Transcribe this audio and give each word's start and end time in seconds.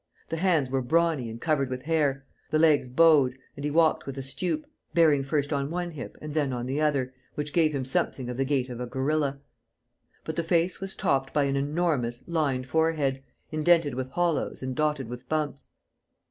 The 0.29 0.37
hands 0.37 0.71
were 0.71 0.81
brawny 0.81 1.29
and 1.29 1.39
covered 1.39 1.69
with 1.69 1.83
hair, 1.83 2.25
the 2.49 2.57
legs 2.57 2.89
bowed; 2.89 3.35
and 3.55 3.63
he 3.63 3.69
walked 3.69 4.07
with 4.07 4.17
a 4.17 4.23
stoop, 4.23 4.65
bearing 4.95 5.23
first 5.23 5.53
on 5.53 5.69
one 5.69 5.91
hip 5.91 6.17
and 6.19 6.33
then 6.33 6.51
on 6.51 6.65
the 6.65 6.81
other, 6.81 7.13
which 7.35 7.53
gave 7.53 7.71
him 7.71 7.85
something 7.85 8.27
of 8.27 8.35
the 8.35 8.43
gait 8.43 8.67
of 8.71 8.79
a 8.79 8.87
gorilla. 8.87 9.37
But 10.23 10.37
the 10.37 10.43
face 10.43 10.79
was 10.81 10.95
topped 10.95 11.33
by 11.33 11.43
an 11.43 11.55
enormous, 11.55 12.23
lined 12.25 12.65
forehead, 12.65 13.21
indented 13.51 13.93
with 13.93 14.09
hollows 14.09 14.63
and 14.63 14.75
dotted 14.75 15.07
with 15.07 15.29
bumps. 15.29 15.69